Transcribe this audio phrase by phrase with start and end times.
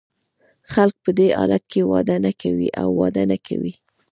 [0.71, 3.73] خلګ په دې حالت کې واده نه کوي او واده نه کوي.